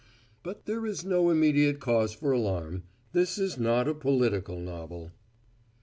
[0.41, 2.81] But there is no immediate cause for alarm;
[3.13, 5.11] this is not a political novel.